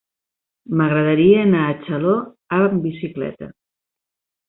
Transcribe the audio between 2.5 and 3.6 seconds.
amb bicicleta.